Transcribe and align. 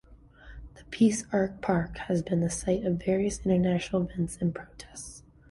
The 0.73 0.83
Peace 0.85 1.25
Arch 1.31 1.61
Park 1.61 1.99
has 2.09 2.23
been 2.23 2.39
the 2.41 2.49
site 2.49 2.83
of 2.87 3.03
various 3.05 3.45
international 3.45 4.09
events 4.09 4.35
and 4.41 4.51
protests. 4.51 5.21